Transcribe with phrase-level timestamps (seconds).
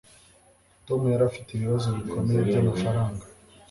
[0.87, 3.25] tom yari afite ibibazo bikomeye by'amafaranga